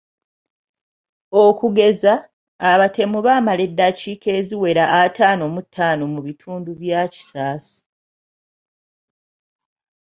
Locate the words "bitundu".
6.27-6.71